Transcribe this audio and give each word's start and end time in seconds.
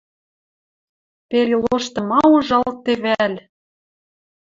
Пел 1.29 1.47
и 1.55 1.57
лошты 1.63 1.99
ма 2.09 2.21
ужалтде 2.33 2.93
вӓл! 3.03 3.33